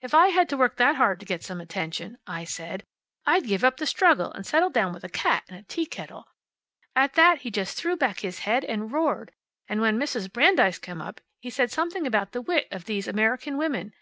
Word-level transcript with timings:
If 0.00 0.12
I 0.12 0.30
had 0.30 0.48
to 0.48 0.56
work 0.56 0.74
that 0.78 0.96
hard 0.96 1.20
to 1.20 1.24
get 1.24 1.44
some 1.44 1.60
attention,' 1.60 2.18
I 2.26 2.42
said, 2.42 2.84
`I'd 3.28 3.46
give 3.46 3.62
up 3.62 3.76
the 3.76 3.86
struggle, 3.86 4.32
and 4.32 4.44
settle 4.44 4.70
down 4.70 4.92
with 4.92 5.04
a 5.04 5.08
cat 5.08 5.44
and 5.48 5.56
a 5.56 5.62
teakettle.' 5.62 6.26
At 6.96 7.12
that 7.14 7.42
he 7.42 7.52
just 7.52 7.78
threw 7.78 7.96
back 7.96 8.18
his 8.18 8.40
head 8.40 8.64
and 8.64 8.90
roared. 8.90 9.30
And 9.68 9.80
when 9.80 9.96
Mrs. 9.96 10.32
Brandeis 10.32 10.80
came 10.80 11.00
up 11.00 11.20
he 11.38 11.48
said 11.48 11.70
something 11.70 12.08
about 12.08 12.32
the 12.32 12.42
wit 12.42 12.66
of 12.72 12.86
these 12.86 13.06
American 13.06 13.56
women. 13.56 13.92